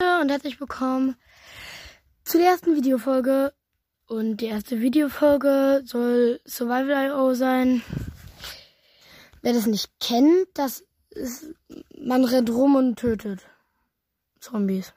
und 0.00 0.30
herzlich 0.30 0.60
willkommen 0.60 1.16
zu 2.24 2.38
der 2.38 2.48
ersten 2.48 2.74
Videofolge. 2.74 3.52
Und 4.06 4.38
die 4.38 4.46
erste 4.46 4.80
Videofolge 4.80 5.82
soll 5.84 6.40
Survival.io 6.46 7.34
sein. 7.34 7.82
Wer 9.42 9.52
das 9.52 9.66
nicht 9.66 9.90
kennt, 10.00 10.46
das 10.54 10.84
ist, 11.10 11.54
man 11.98 12.24
rennt 12.24 12.50
rum 12.50 12.76
und 12.76 12.98
tötet 12.98 13.46
Zombies. 14.40 14.94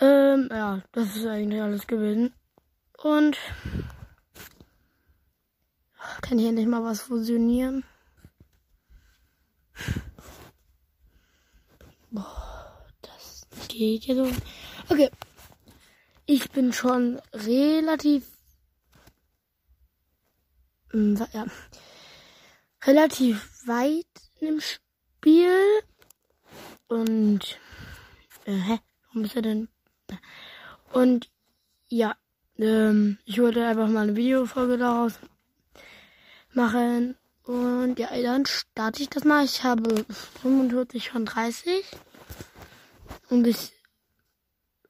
Ähm, 0.00 0.48
ja, 0.50 0.82
das 0.92 1.16
ist 1.16 1.26
eigentlich 1.26 1.62
alles 1.62 1.86
gewesen. 1.86 2.32
Und 3.02 3.38
kann 6.22 6.38
hier 6.38 6.48
endlich 6.48 6.66
mal 6.66 6.82
was 6.82 7.02
fusionieren? 7.02 7.84
Das 13.02 13.46
geht 13.68 14.04
ja 14.04 14.14
so. 14.14 14.30
Okay. 14.88 15.10
Ich 16.26 16.50
bin 16.50 16.72
schon 16.72 17.20
relativ. 17.32 18.26
Mm, 20.92 21.16
ja. 21.32 21.46
Relativ 22.84 23.66
weit 23.66 24.06
im 24.40 24.60
Spiel. 24.60 25.58
Und. 26.88 27.58
Äh, 28.44 28.52
hä? 28.52 28.78
Warum 29.06 29.24
ist 29.24 29.36
er 29.36 29.42
denn? 29.42 29.68
Und 30.92 31.30
ja. 31.88 32.16
Ähm, 32.56 33.18
ich 33.24 33.40
wollte 33.40 33.66
einfach 33.66 33.88
mal 33.88 34.02
eine 34.02 34.16
Videofolge 34.16 34.78
daraus 34.78 35.18
machen. 36.52 37.16
Und 37.44 37.98
ja, 37.98 38.08
dann 38.22 38.46
starte 38.46 39.02
ich 39.02 39.10
das 39.10 39.24
mal. 39.24 39.44
Ich 39.44 39.64
habe 39.64 40.04
45 40.42 41.10
von 41.10 41.26
30. 41.26 41.84
Und 43.28 43.46
ich, 43.46 43.72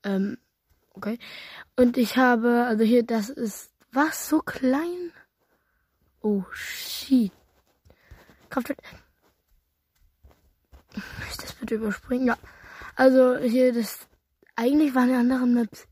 ähm, 0.04 0.38
okay. 0.92 1.18
Und 1.76 1.96
ich 1.96 2.16
habe, 2.16 2.64
also 2.66 2.84
hier, 2.84 3.02
das 3.02 3.28
ist, 3.28 3.72
was, 3.90 4.28
so 4.28 4.38
klein? 4.40 5.12
Oh, 6.20 6.44
shit. 6.52 7.32
Kraftwerk. 8.50 8.78
Ich 11.28 11.36
das 11.38 11.52
bitte 11.54 11.74
überspringen? 11.74 12.28
Ja. 12.28 12.38
Also 12.94 13.36
hier, 13.38 13.72
das, 13.72 14.06
eigentlich 14.54 14.94
waren 14.94 15.08
die 15.08 15.14
anderen 15.14 15.54
Maps 15.54 15.88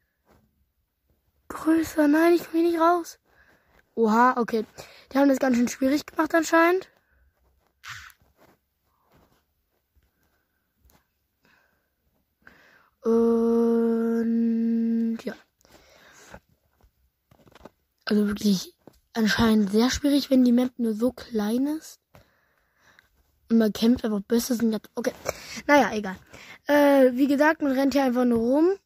größer. 1.48 2.08
Nein, 2.08 2.34
ich 2.34 2.44
komme 2.44 2.62
hier 2.62 2.70
nicht 2.70 2.80
raus. 2.80 3.18
Oha, 3.94 4.34
okay. 4.38 4.64
Die 5.12 5.18
haben 5.18 5.28
das 5.28 5.38
ganz 5.38 5.56
schön 5.56 5.68
schwierig 5.68 6.06
gemacht 6.06 6.34
anscheinend. 6.34 6.88
Und 13.02 14.38
ja. 15.24 15.34
Also 18.04 18.28
wirklich 18.28 18.74
anscheinend 19.12 19.70
sehr 19.70 19.90
schwierig, 19.90 20.30
wenn 20.30 20.44
die 20.44 20.52
Map 20.52 20.72
nur 20.78 20.94
so 20.94 21.12
klein 21.12 21.66
ist. 21.66 22.00
Und 23.50 23.58
man 23.58 23.72
kämpft 23.72 24.04
einfach 24.04 24.22
besser. 24.22 24.56
Okay. 24.94 25.12
Naja, 25.66 25.90
egal. 25.92 26.16
Äh, 26.66 27.12
wie 27.12 27.26
gesagt, 27.26 27.60
man 27.60 27.72
rennt 27.72 27.92
hier 27.92 28.04
einfach 28.04 28.24
nur 28.24 28.38
rum. 28.38 28.78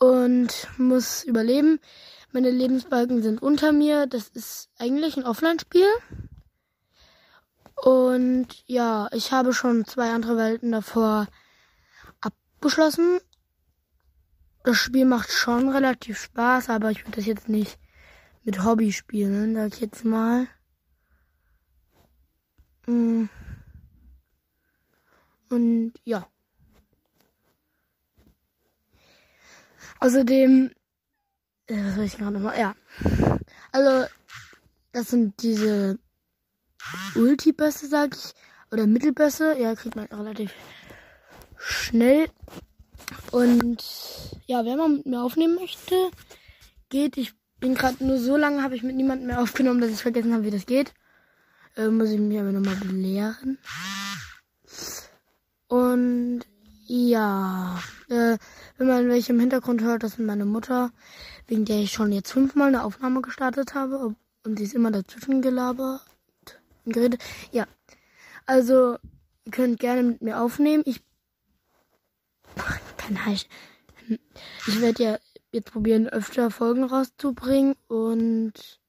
Und 0.00 0.68
muss 0.78 1.24
überleben. 1.24 1.80
Meine 2.32 2.50
Lebensbalken 2.50 3.22
sind 3.22 3.42
unter 3.42 3.72
mir. 3.72 4.06
Das 4.06 4.28
ist 4.28 4.70
eigentlich 4.78 5.16
ein 5.16 5.24
Offline-Spiel. 5.24 5.88
Und 7.74 8.48
ja, 8.66 9.08
ich 9.12 9.32
habe 9.32 9.52
schon 9.52 9.84
zwei 9.84 10.10
andere 10.10 10.36
Welten 10.36 10.72
davor 10.72 11.28
abgeschlossen. 12.20 13.20
Das 14.64 14.76
Spiel 14.76 15.04
macht 15.04 15.30
schon 15.30 15.68
relativ 15.68 16.18
Spaß, 16.18 16.68
aber 16.68 16.90
ich 16.90 17.04
würde 17.04 17.16
das 17.16 17.26
jetzt 17.26 17.48
nicht 17.48 17.78
mit 18.44 18.64
Hobby 18.64 18.92
spielen, 18.92 19.54
sag 19.54 19.74
ich 19.74 19.80
jetzt 19.80 20.04
mal. 20.04 20.48
Mm. 22.86 23.26
Und 25.50 25.92
ja. 26.04 26.26
Außerdem 30.00 30.70
äh, 31.68 31.84
was 31.84 31.94
soll 31.94 32.04
ich 32.04 32.16
gerade 32.16 32.32
nochmal? 32.32 32.58
Ja. 32.58 32.74
Also, 33.72 34.08
das 34.92 35.08
sind 35.08 35.42
diese 35.42 35.98
Ulti-Bösse, 37.14 37.86
sag 37.86 38.16
ich. 38.16 38.34
Oder 38.70 38.86
Mittelbösse. 38.86 39.58
Ja, 39.58 39.74
kriegt 39.74 39.96
man 39.96 40.06
relativ 40.06 40.52
schnell. 41.58 42.28
Und 43.30 43.82
ja, 44.46 44.64
wer 44.64 44.76
mal 44.76 44.88
mit 44.88 45.06
mir 45.06 45.22
aufnehmen 45.22 45.56
möchte, 45.56 46.10
geht. 46.88 47.16
Ich 47.16 47.34
bin 47.60 47.74
gerade 47.74 48.04
nur 48.04 48.18
so 48.18 48.36
lange, 48.36 48.62
habe 48.62 48.76
ich 48.76 48.82
mit 48.82 48.96
niemandem 48.96 49.28
mehr 49.28 49.40
aufgenommen, 49.40 49.80
dass 49.80 49.90
ich 49.90 50.02
vergessen 50.02 50.32
habe, 50.32 50.44
wie 50.44 50.50
das 50.50 50.66
geht. 50.66 50.94
Äh, 51.76 51.88
muss 51.88 52.10
ich 52.10 52.18
mich 52.18 52.38
aber 52.38 52.52
nochmal 52.52 52.76
belehren. 52.76 53.58
Und 55.68 56.40
ja, 56.88 57.78
äh, 58.08 58.38
wenn 58.78 58.86
man 58.86 59.08
welche 59.08 59.32
im 59.32 59.40
Hintergrund 59.40 59.82
hört, 59.82 60.02
das 60.02 60.14
sind 60.14 60.24
meine 60.26 60.46
Mutter, 60.46 60.90
wegen 61.46 61.66
der 61.66 61.80
ich 61.80 61.92
schon 61.92 62.12
jetzt 62.12 62.32
fünfmal 62.32 62.68
eine 62.68 62.82
Aufnahme 62.82 63.20
gestartet 63.20 63.74
habe 63.74 64.14
und 64.44 64.58
sie 64.58 64.64
ist 64.64 64.74
immer 64.74 64.90
dazwischen 64.90 65.42
gelabert 65.42 66.00
und 66.84 66.94
geredet. 66.94 67.22
Ja, 67.52 67.66
also 68.46 68.96
ihr 69.44 69.52
könnt 69.52 69.80
gerne 69.80 70.02
mit 70.02 70.22
mir 70.22 70.40
aufnehmen. 70.40 70.82
Ich 70.86 71.02
kann 72.96 73.26
halt, 73.26 73.46
ich 74.66 74.80
werde 74.80 75.02
ja 75.02 75.18
jetzt 75.52 75.70
probieren, 75.72 76.08
öfter 76.08 76.50
Folgen 76.50 76.84
rauszubringen 76.84 77.74
und 77.86 78.80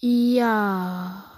ja. 0.00 1.37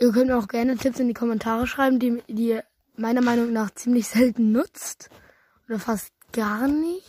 Ihr 0.00 0.12
könnt 0.12 0.30
auch 0.30 0.46
gerne 0.46 0.76
Tipps 0.76 1.00
in 1.00 1.08
die 1.08 1.14
Kommentare 1.14 1.66
schreiben, 1.66 1.98
die, 1.98 2.22
die 2.28 2.48
ihr 2.48 2.64
meiner 2.96 3.20
Meinung 3.20 3.52
nach 3.52 3.70
ziemlich 3.72 4.06
selten 4.08 4.52
nutzt. 4.52 5.10
Oder 5.66 5.80
fast 5.80 6.12
gar 6.32 6.68
nicht. 6.68 7.06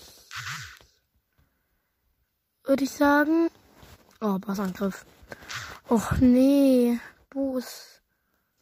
Würde 2.63 2.83
ich 2.83 2.91
sagen. 2.91 3.50
Oh, 4.22 4.39
Bossangriff. 4.39 5.05
Och 5.89 6.19
nee. 6.19 7.00
Boss. 7.29 8.01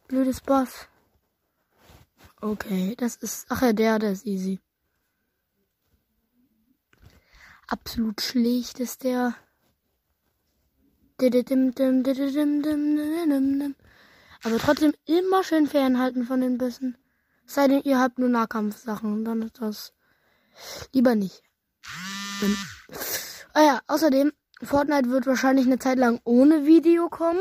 Blödes 0.08 0.40
Boss. 0.42 0.88
Okay, 2.40 2.94
das 2.96 3.16
ist. 3.16 3.46
Ach 3.48 3.62
ja, 3.62 3.72
der, 3.72 3.98
der 3.98 4.12
ist 4.12 4.26
easy. 4.26 4.60
Absolut 7.66 8.20
schlecht 8.20 8.78
ist 8.78 9.04
der. 9.04 9.34
Aber 14.42 14.58
trotzdem 14.58 14.94
immer 15.06 15.42
schön 15.44 15.66
fernhalten 15.66 16.24
von 16.24 16.40
den 16.40 16.58
Bissen. 16.58 16.96
Sei 17.46 17.66
denn, 17.66 17.82
ihr 17.82 17.98
habt 17.98 18.18
nur 18.18 18.28
Nahkampfsachen, 18.28 19.24
dann 19.24 19.42
ist 19.42 19.60
das 19.60 19.94
lieber 20.92 21.14
nicht. 21.14 21.42
Ah 23.54 23.62
ja, 23.62 23.80
außerdem, 23.86 24.32
Fortnite 24.62 25.10
wird 25.10 25.26
wahrscheinlich 25.26 25.66
eine 25.66 25.78
Zeit 25.78 25.98
lang 25.98 26.20
ohne 26.24 26.66
Video 26.66 27.08
kommen. 27.08 27.40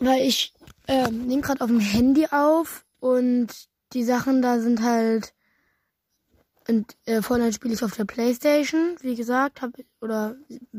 Weil 0.00 0.22
ich 0.22 0.54
äh, 0.86 1.10
nehme 1.10 1.42
gerade 1.42 1.60
auf 1.60 1.68
dem 1.68 1.80
Handy 1.80 2.26
auf 2.30 2.84
und 3.00 3.48
die 3.92 4.04
Sachen 4.04 4.42
da 4.42 4.60
sind 4.60 4.82
halt 4.82 5.34
und 6.68 6.96
äh, 7.06 7.22
Fortnite 7.22 7.54
spiele 7.54 7.72
ich 7.72 7.82
auf 7.82 7.96
der 7.96 8.04
Playstation, 8.04 8.96
wie 9.00 9.14
gesagt, 9.14 9.62
hab, 9.62 9.72
oder 10.02 10.36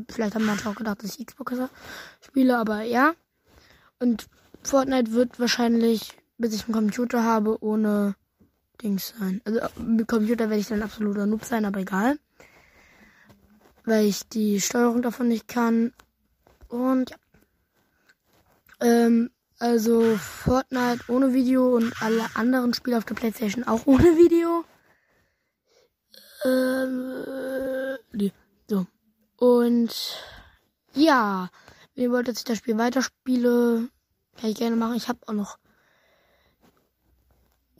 vielleicht 0.08 0.36
haben 0.36 0.46
manche 0.46 0.68
auch 0.68 0.76
gedacht, 0.76 1.02
dass 1.02 1.18
ich 1.18 1.26
Xbox 1.26 1.56
spiele, 2.20 2.56
aber 2.58 2.82
ja. 2.82 3.14
Und 4.00 4.26
Fortnite 4.62 5.12
wird 5.12 5.38
wahrscheinlich, 5.38 6.12
bis 6.38 6.54
ich 6.54 6.64
einen 6.64 6.74
Computer 6.74 7.22
habe, 7.22 7.62
ohne 7.62 8.16
Dings 8.82 9.14
sein. 9.18 9.40
Also 9.44 9.60
mit 9.78 10.08
Computer 10.08 10.48
werde 10.48 10.60
ich 10.60 10.68
dann 10.68 10.82
absoluter 10.82 11.26
Noob 11.26 11.44
sein, 11.44 11.64
aber 11.64 11.80
egal. 11.80 12.18
Weil 13.84 14.06
ich 14.06 14.28
die 14.28 14.60
Steuerung 14.60 15.02
davon 15.02 15.28
nicht 15.28 15.48
kann. 15.48 15.92
Und 16.68 17.10
ja. 17.10 17.16
Ähm, 18.80 19.30
also 19.58 20.16
Fortnite 20.16 21.04
ohne 21.08 21.34
Video 21.34 21.76
und 21.76 21.92
alle 22.02 22.24
anderen 22.34 22.72
Spiele 22.72 22.96
auf 22.96 23.04
der 23.04 23.14
Playstation 23.14 23.64
auch 23.64 23.86
ohne 23.86 24.16
Video. 24.16 24.64
Ähm, 26.44 27.98
nee, 28.12 28.32
so. 28.66 28.86
Und 29.36 29.94
ja, 30.94 31.50
wenn 32.00 32.06
ihr 32.06 32.12
wollt, 32.12 32.28
dass 32.28 32.38
ich 32.38 32.44
das 32.44 32.56
Spiel 32.56 32.78
weiterspiele, 32.78 33.90
kann 34.38 34.50
ich 34.50 34.56
gerne 34.56 34.74
machen. 34.74 34.96
Ich 34.96 35.10
habe 35.10 35.18
auch 35.26 35.34
noch 35.34 35.58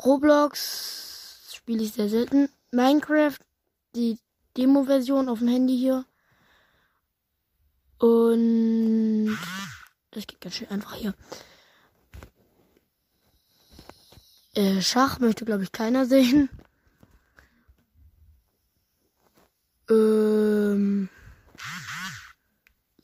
Roblox, 0.04 1.48
spiele 1.54 1.82
ich 1.82 1.94
sehr 1.94 2.10
selten. 2.10 2.50
Minecraft, 2.70 3.38
die 3.94 4.18
Demo-Version 4.58 5.30
auf 5.30 5.38
dem 5.38 5.48
Handy 5.48 5.78
hier. 5.78 6.04
Und 7.96 9.38
Das 10.10 10.26
geht 10.26 10.42
ganz 10.42 10.56
schön 10.56 10.68
einfach 10.68 10.94
hier. 10.96 11.14
Äh, 14.54 14.82
Schach 14.82 15.18
möchte, 15.18 15.46
glaube 15.46 15.62
ich, 15.62 15.72
keiner 15.72 16.04
sehen. 16.04 16.50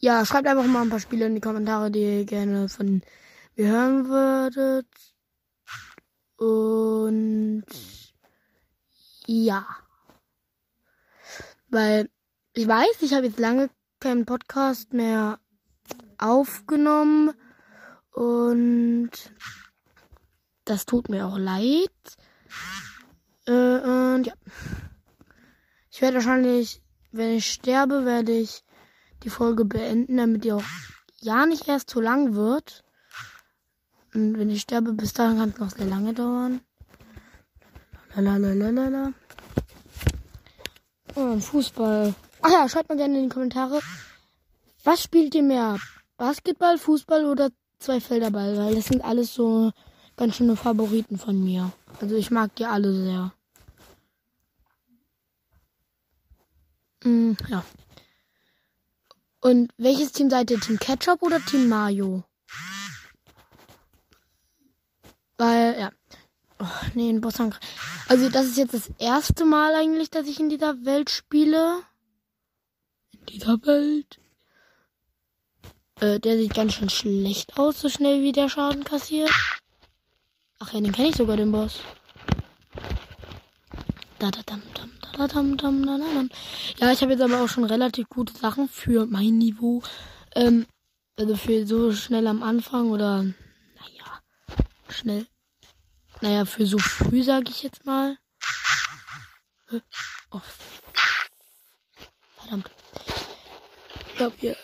Ja, 0.06 0.24
schreibt 0.24 0.46
einfach 0.46 0.64
mal 0.66 0.82
ein 0.82 0.88
paar 0.88 1.00
Spiele 1.00 1.26
in 1.26 1.34
die 1.34 1.40
Kommentare, 1.40 1.90
die 1.90 2.18
ihr 2.18 2.24
gerne 2.24 2.68
von 2.68 3.02
mir 3.56 3.66
hören 3.66 4.08
würdet. 4.08 4.86
Und 6.36 7.64
ja. 9.26 9.66
Weil 11.66 12.08
ich 12.52 12.68
weiß, 12.68 13.02
ich 13.02 13.14
habe 13.14 13.26
jetzt 13.26 13.40
lange 13.40 13.68
keinen 13.98 14.26
Podcast 14.26 14.92
mehr 14.92 15.40
aufgenommen 16.18 17.32
und 18.12 19.10
das 20.66 20.86
tut 20.86 21.08
mir 21.08 21.26
auch 21.26 21.36
leid. 21.36 21.90
Äh, 23.48 23.80
und 23.80 24.22
ja. 24.28 24.34
Ich 25.90 26.00
werde 26.00 26.18
wahrscheinlich, 26.18 26.80
wenn 27.10 27.32
ich 27.32 27.50
sterbe, 27.50 28.04
werde 28.04 28.30
ich 28.30 28.62
die 29.26 29.30
Folge 29.30 29.64
beenden, 29.64 30.16
damit 30.16 30.44
die 30.44 30.52
auch 30.52 30.62
ja 31.20 31.46
nicht 31.46 31.66
erst 31.66 31.90
zu 31.90 32.00
lang 32.00 32.34
wird. 32.34 32.84
Und 34.14 34.38
wenn 34.38 34.48
ich 34.50 34.62
sterbe, 34.62 34.92
bis 34.92 35.12
dahin 35.12 35.38
kann 35.38 35.50
es 35.50 35.58
noch 35.58 35.70
sehr 35.70 35.86
lange 35.86 36.14
dauern. 36.14 36.60
Lalalala. 38.14 39.12
Oh, 41.16 41.38
Fußball. 41.38 42.14
Ach 42.40 42.50
ja, 42.50 42.68
schreibt 42.68 42.88
mal 42.88 42.96
gerne 42.96 43.18
in 43.18 43.24
die 43.24 43.34
Kommentare. 43.34 43.80
Was 44.84 45.02
spielt 45.02 45.34
ihr 45.34 45.42
mehr? 45.42 45.78
Basketball, 46.16 46.78
Fußball 46.78 47.26
oder 47.26 47.50
Zweifelderball? 47.80 48.56
Weil 48.56 48.76
das 48.76 48.86
sind 48.86 49.04
alles 49.04 49.34
so 49.34 49.72
ganz 50.16 50.36
schöne 50.36 50.54
Favoriten 50.54 51.18
von 51.18 51.42
mir. 51.42 51.72
Also 52.00 52.14
ich 52.14 52.30
mag 52.30 52.54
die 52.54 52.64
alle 52.64 52.94
sehr. 52.94 53.32
Mm, 57.02 57.32
ja. 57.48 57.64
Und 59.46 59.70
welches 59.76 60.10
Team 60.10 60.28
seid 60.28 60.50
ihr? 60.50 60.58
Team 60.58 60.76
Ketchup 60.76 61.22
oder 61.22 61.38
Team 61.38 61.68
Mayo? 61.68 62.24
Weil, 65.38 65.78
ja. 65.78 65.92
Oh, 66.58 66.66
nee, 66.94 67.08
ein 67.08 67.20
Bossangriff. 67.20 67.60
Also, 68.08 68.28
das 68.28 68.46
ist 68.46 68.58
jetzt 68.58 68.74
das 68.74 68.90
erste 68.98 69.44
Mal 69.44 69.76
eigentlich, 69.76 70.10
dass 70.10 70.26
ich 70.26 70.40
in 70.40 70.48
dieser 70.48 70.84
Welt 70.84 71.10
spiele. 71.10 71.84
In 73.12 73.26
dieser 73.26 73.64
Welt. 73.64 74.18
Äh, 76.00 76.18
der 76.18 76.38
sieht 76.38 76.54
ganz 76.54 76.74
schön 76.74 76.90
schlecht 76.90 77.56
aus, 77.56 77.80
so 77.80 77.88
schnell 77.88 78.22
wie 78.22 78.32
der 78.32 78.48
Schaden 78.48 78.82
kassiert. 78.82 79.30
Ach 80.58 80.72
ja, 80.72 80.80
den 80.80 80.90
kenne 80.90 81.10
ich 81.10 81.16
sogar, 81.16 81.36
den 81.36 81.52
Boss. 81.52 81.78
Da, 84.18 84.28
da, 84.32 84.42
dam, 84.44 84.62
dam, 84.74 84.90
Ja, 86.78 86.92
ich 86.92 87.00
habe 87.00 87.12
jetzt 87.12 87.22
aber 87.22 87.42
auch 87.42 87.48
schon 87.48 87.64
relativ 87.64 88.08
gute 88.08 88.36
Sachen 88.36 88.68
für 88.68 89.06
mein 89.06 89.38
Niveau. 89.38 89.82
Ähm, 90.34 90.66
also 91.18 91.36
für 91.36 91.66
so 91.66 91.92
schnell 91.92 92.26
am 92.26 92.42
Anfang 92.42 92.90
oder, 92.90 93.22
naja, 93.22 94.22
schnell. 94.88 95.26
Naja, 96.20 96.44
für 96.44 96.66
so 96.66 96.78
früh, 96.78 97.22
sage 97.22 97.50
ich 97.50 97.62
jetzt 97.62 97.86
mal. 97.86 98.18
Oh. 100.30 100.40
Verdammt. 102.38 102.70
Ich 104.08 104.16
glaube, 104.16 104.36
hier. 104.38 104.56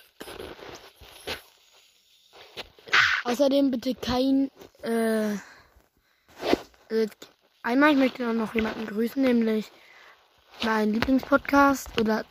Außerdem 3.25 3.71
bitte 3.71 3.95
kein, 3.95 4.51
äh, 4.83 5.35
äh 6.89 7.09
Einmal, 7.65 7.93
ich 7.93 7.97
möchte 7.97 8.25
noch 8.35 8.57
jemanden 8.57 8.87
grüßen, 8.87 9.23
nämlich 9.23 9.71
meinen 10.65 10.93
Lieblingspodcast 10.93 12.01
oder 12.01 12.25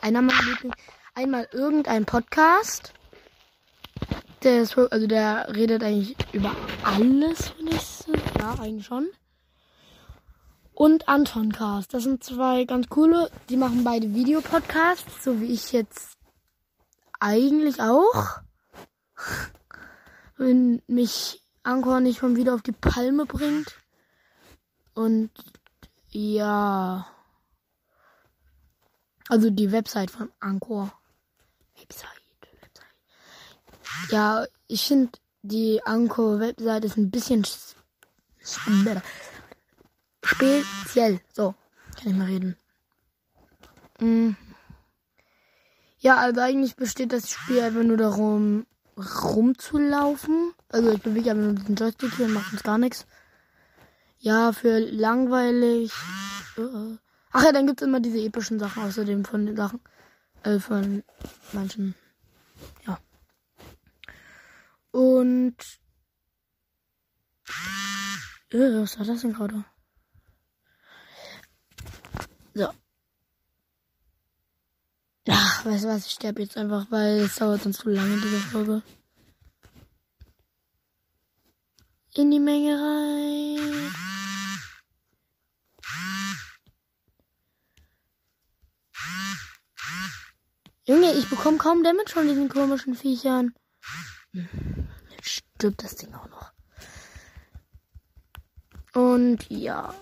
einer 0.00 0.22
meiner 0.22 0.42
Lieblings. 0.42 0.76
Einmal 1.14 1.48
irgendein 1.52 2.04
Podcast. 2.06 2.92
Der 4.42 4.62
ist, 4.62 4.76
also 4.76 5.06
der 5.06 5.54
redet 5.54 5.82
eigentlich 5.82 6.16
über 6.32 6.54
alles, 6.82 7.50
finde 7.50 7.76
ich. 7.76 7.82
So. 7.82 8.12
Ja, 8.38 8.54
eigentlich 8.60 8.86
schon. 8.86 9.08
Und 10.74 11.08
Anton 11.08 11.52
Cast. 11.52 11.94
Das 11.94 12.02
sind 12.02 12.24
zwei 12.24 12.64
ganz 12.64 12.88
coole. 12.88 13.30
Die 13.48 13.56
machen 13.56 13.84
beide 13.84 14.14
Videopodcasts, 14.14 15.22
so 15.22 15.40
wie 15.40 15.52
ich 15.52 15.72
jetzt 15.72 16.16
eigentlich 17.20 17.80
auch. 17.80 18.40
Wenn 20.36 20.82
mich 20.86 21.42
Anchor 21.62 22.00
nicht 22.00 22.18
schon 22.18 22.36
wieder 22.36 22.54
auf 22.54 22.62
die 22.62 22.72
Palme 22.72 23.26
bringt. 23.26 23.76
Und 24.94 25.30
ja. 26.10 27.06
Also 29.28 29.50
die 29.50 29.72
Website 29.72 30.10
von 30.10 30.30
Anchor. 30.40 30.92
Website, 31.78 32.08
Website. 32.60 34.10
Ja, 34.10 34.46
ich 34.68 34.86
finde 34.86 35.12
die 35.42 35.80
Anchor-Website 35.84 36.84
ist 36.84 36.96
ein 36.96 37.10
bisschen 37.10 37.44
speziell. 40.24 41.20
So, 41.32 41.54
kann 41.96 42.12
ich 42.12 42.14
mal 42.14 42.26
reden. 42.26 42.56
Mhm. 44.00 44.36
Ja, 45.98 46.16
also 46.16 46.40
eigentlich 46.40 46.74
besteht 46.76 47.12
das 47.12 47.30
Spiel 47.30 47.60
einfach 47.60 47.82
nur 47.84 47.96
darum, 47.96 48.66
rumzulaufen. 48.96 50.52
Also 50.68 50.90
ich 50.90 51.02
bewege 51.02 51.30
einfach 51.30 51.44
nur 51.44 51.54
den 51.54 51.76
Joystick 51.76 52.14
hier 52.16 52.26
und 52.26 52.32
mache 52.34 52.52
uns 52.52 52.62
gar 52.62 52.78
nichts. 52.78 53.06
Ja, 54.18 54.52
für 54.52 54.78
langweilig. 54.78 55.92
Uh, 56.56 56.96
ach 57.32 57.44
ja, 57.44 57.52
dann 57.52 57.66
gibt's 57.66 57.82
immer 57.82 58.00
diese 58.00 58.18
epischen 58.18 58.58
Sachen 58.58 58.82
außerdem 58.82 59.24
von 59.24 59.46
den 59.46 59.56
Sachen. 59.56 59.80
Äh, 60.42 60.58
von 60.58 61.04
manchen. 61.52 61.94
Ja. 62.86 62.98
Und. 64.90 65.56
Äh, 68.50 68.80
was 68.80 68.98
war 68.98 69.06
das 69.06 69.20
denn 69.22 69.32
gerade? 69.32 69.64
So. 72.54 72.68
Ach, 75.28 75.64
weißt 75.64 75.84
du 75.84 75.88
was, 75.88 76.06
ich 76.06 76.12
sterbe 76.12 76.42
jetzt 76.42 76.56
einfach, 76.56 76.90
weil 76.90 77.20
es 77.20 77.36
dauert 77.36 77.62
sonst 77.62 77.78
zu 77.78 77.90
lange, 77.90 78.16
diese 78.16 78.40
Folge. 78.40 78.82
In 82.14 82.30
die 82.30 82.40
Menge 82.40 82.74
rein. 82.74 84.11
Junge, 90.84 91.12
ich 91.12 91.28
bekomme 91.28 91.58
kaum 91.58 91.84
Damage 91.84 92.12
von 92.12 92.26
diesen 92.26 92.48
komischen 92.48 92.96
Viechern. 92.96 93.54
Jetzt 95.10 95.28
stirbt 95.28 95.84
das 95.84 95.94
Ding 95.94 96.12
auch 96.14 96.28
noch. 96.28 96.52
Und 98.94 99.48
ja. 99.48 99.94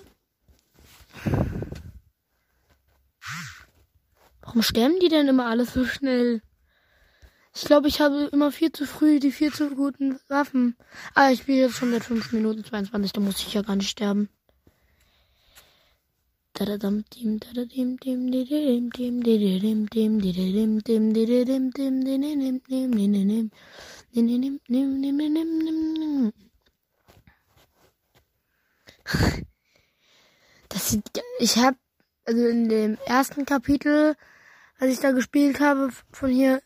Warum 4.41 4.63
sterben 4.63 4.99
die 5.01 5.09
denn 5.09 5.29
immer 5.29 5.47
alles 5.47 5.75
so 5.75 5.85
schnell? 5.85 6.41
Ich 7.55 7.65
glaube, 7.65 7.89
ich 7.89 8.01
habe 8.01 8.31
immer 8.33 8.51
viel 8.51 8.73
zu 8.73 8.87
früh 8.87 9.21
die 9.21 9.33
viel 9.33 9.53
zu 9.53 9.75
guten 9.75 10.19
Waffen. 10.29 10.77
Ah, 11.15 11.31
ich 11.31 11.41
spiele 11.41 11.67
jetzt 11.67 11.77
schon 11.77 11.91
seit 11.91 12.05
5 12.05 12.33
Minuten 12.33 12.65
22, 12.65 13.13
da 13.13 13.21
muss 13.21 13.39
ich 13.39 13.53
ja 13.53 13.63
gar 13.63 13.77
nicht 13.77 13.91
sterben. 13.91 14.31
Das 30.69 30.90
sieht, 30.90 31.11
ich 31.38 31.57
habe 31.57 31.79
also 32.26 32.47
in 32.47 32.69
dem 32.69 32.99
ersten 33.07 33.47
Kapitel, 33.47 34.14
als 34.79 34.93
ich 34.93 35.00
da 35.00 35.12
gespielt 35.12 35.61
habe 35.61 35.88
von 36.12 36.31
hier, 36.31 36.61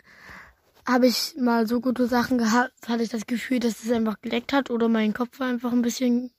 habe 0.87 1.07
ich 1.07 1.37
mal 1.39 1.67
so 1.67 1.81
gute 1.81 2.07
Sachen 2.07 2.39
gehabt, 2.39 2.89
hatte 2.89 3.05
ich 3.05 3.09
das 3.09 3.27
Gefühl, 3.27 3.61
dass 3.61 3.85
es 3.85 3.91
einfach 3.91 4.21
geleckt 4.21 4.53
hat 4.53 4.71
oder 4.71 4.89
mein 4.89 5.15
Kopf 5.15 5.39
war 5.39 5.47
einfach 5.47 5.73
ein 5.73 5.83
bisschen 5.83 6.33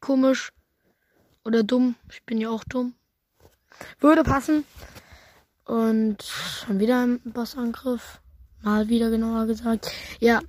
komisch 0.00 0.52
oder 1.44 1.62
dumm. 1.62 1.96
Ich 2.10 2.24
bin 2.24 2.38
ja 2.38 2.50
auch 2.50 2.64
dumm. 2.64 2.94
Würde 3.98 4.22
passen. 4.24 4.64
Und 5.64 6.22
schon 6.22 6.80
wieder 6.80 7.06
ein 7.06 7.20
Bossangriff. 7.24 8.20
Mal 8.62 8.88
wieder 8.88 9.10
genauer 9.10 9.46
gesagt. 9.46 9.90
Ja, 10.18 10.40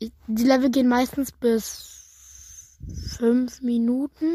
die 0.00 0.44
Level 0.44 0.70
gehen 0.70 0.88
meistens 0.88 1.30
bis 1.32 2.78
fünf 3.16 3.60
Minuten. 3.60 4.26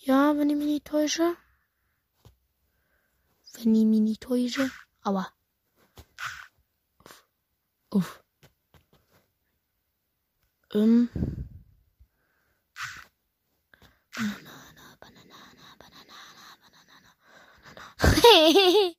Ja, 0.00 0.36
wenn 0.36 0.50
ich 0.50 0.56
mich 0.56 0.66
nicht 0.66 0.84
täusche. 0.84 1.34
Wenn 3.54 3.74
ich 3.74 3.84
mich 3.84 4.00
nicht 4.00 4.22
täusche. 4.22 4.70
Aber. 5.02 5.28
Uff. 7.90 8.22
Ähm. 10.72 11.08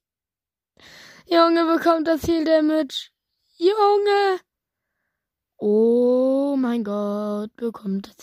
Junge 1.28 1.66
bekommt 1.66 2.08
das 2.08 2.24
Heal 2.24 2.46
Damage. 2.46 3.12
Junge. 3.58 4.40
Oh 5.58 6.56
mein 6.58 6.84
Gott, 6.84 7.56
bekommt 7.56 8.08
das. 8.08 8.16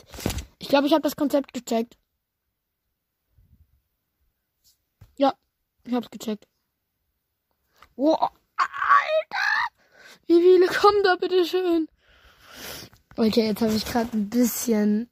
Ich 0.58 0.66
glaube, 0.68 0.88
ich 0.88 0.92
habe 0.92 1.02
das 1.02 1.14
Konzept 1.16 1.54
gecheckt. 1.54 1.96
Ja, 5.16 5.34
ich 5.84 5.94
hab's 5.94 6.10
gecheckt. 6.10 6.46
Oh, 7.96 8.14
Alter! 8.14 8.30
Wie 10.26 10.40
viele 10.40 10.66
kommen 10.66 11.02
da 11.04 11.16
bitte 11.16 11.46
schön? 11.46 11.88
Okay, 13.16 13.46
jetzt 13.46 13.62
habe 13.62 13.74
ich 13.74 13.84
gerade 13.84 14.16
ein 14.16 14.28
bisschen. 14.28 15.08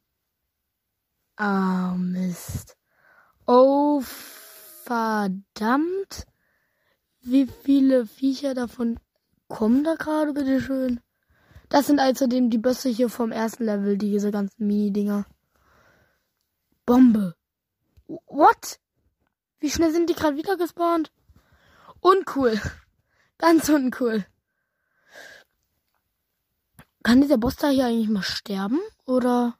Ah, 1.41 1.95
Mist. 1.97 2.75
Oh, 3.47 4.01
verdammt. 4.83 6.27
Wie 7.21 7.47
viele 7.47 8.05
Viecher 8.05 8.53
davon 8.53 8.99
kommen 9.47 9.85
da 9.85 9.95
gerade, 9.95 10.33
bitte 10.33 10.59
schön? 10.59 10.99
Das 11.69 11.87
sind 11.87 12.01
außerdem 12.01 12.49
die 12.49 12.57
Bösse 12.57 12.89
hier 12.89 13.07
vom 13.07 13.31
ersten 13.31 13.63
Level, 13.63 13.97
diese 13.97 14.31
ganzen 14.31 14.67
Mini-Dinger. 14.67 15.25
Bombe. 16.85 17.35
What? 18.07 18.81
Wie 19.59 19.69
schnell 19.69 19.93
sind 19.93 20.09
die 20.09 20.15
gerade 20.15 20.35
wieder 20.35 20.57
gespawnt? 20.57 21.13
Uncool. 22.01 22.59
Ganz 23.37 23.69
uncool. 23.69 24.25
Kann 27.01 27.21
dieser 27.21 27.37
Boss 27.37 27.55
da 27.55 27.69
hier 27.69 27.85
eigentlich 27.85 28.09
mal 28.09 28.23
sterben? 28.23 28.81
Oder? 29.05 29.58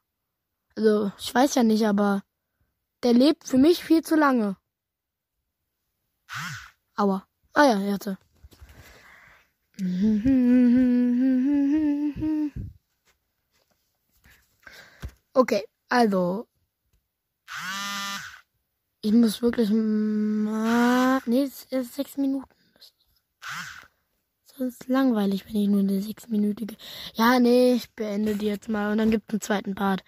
Also, 0.75 1.11
ich 1.17 1.33
weiß 1.33 1.55
ja 1.55 1.63
nicht, 1.63 1.85
aber 1.85 2.23
der 3.03 3.13
lebt 3.13 3.47
für 3.47 3.57
mich 3.57 3.83
viel 3.83 4.03
zu 4.03 4.15
lange. 4.15 4.57
Aua. 6.95 7.25
Ah 7.53 7.65
ja, 7.65 7.79
er 7.81 7.93
hatte. 7.93 8.17
Okay, 15.33 15.63
also. 15.87 16.47
Ich 19.01 19.13
muss 19.13 19.41
wirklich 19.41 19.69
mal. 19.71 21.21
Nee, 21.25 21.43
es 21.43 21.63
ist 21.71 21.95
sechs 21.95 22.17
Minuten. 22.17 22.49
Sonst 24.57 24.89
langweilig, 24.89 25.45
wenn 25.45 25.55
ich 25.55 25.69
nur 25.69 25.79
eine 25.79 26.01
sechsminütige. 26.01 26.75
Ja, 27.13 27.39
nee, 27.39 27.75
ich 27.75 27.89
beende 27.91 28.35
die 28.35 28.47
jetzt 28.47 28.67
mal 28.67 28.91
und 28.91 28.97
dann 28.97 29.09
gibt 29.09 29.29
es 29.29 29.33
einen 29.33 29.41
zweiten 29.41 29.75
Part. 29.75 30.03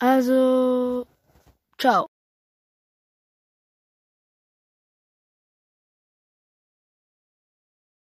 Also. 0.00 1.06
Ciao. 1.78 2.09